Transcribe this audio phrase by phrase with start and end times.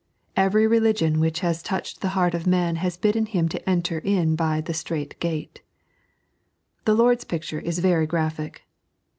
[0.35, 4.59] Every religion which has touched the heart of man has bidden him enter in by"
[4.61, 5.61] the Strait Gate."
[6.85, 8.63] The Lord's picture is very graphic.